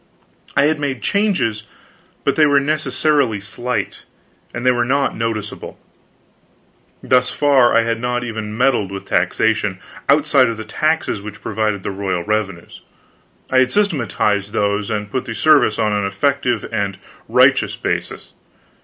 I 0.57 0.63
had 0.63 0.79
made 0.79 1.03
changes, 1.03 1.67
but 2.23 2.35
they 2.35 2.47
were 2.47 2.59
necessarily 2.59 3.39
slight, 3.39 4.01
and 4.51 4.65
they 4.65 4.71
were 4.71 4.83
not 4.83 5.15
noticeable. 5.15 5.77
Thus 7.03 7.29
far, 7.29 7.77
I 7.77 7.83
had 7.83 8.01
not 8.01 8.23
even 8.23 8.57
meddled 8.57 8.91
with 8.91 9.05
taxation, 9.05 9.79
outside 10.09 10.47
of 10.47 10.57
the 10.57 10.65
taxes 10.65 11.21
which 11.21 11.39
provided 11.43 11.83
the 11.83 11.91
royal 11.91 12.23
revenues. 12.23 12.81
I 13.51 13.59
had 13.59 13.71
systematized 13.71 14.53
those, 14.53 14.89
and 14.89 15.11
put 15.11 15.25
the 15.25 15.35
service 15.35 15.77
on 15.77 15.93
an 15.93 16.03
effective 16.07 16.65
and 16.73 16.97
righteous 17.29 17.75
basis. 17.77 18.33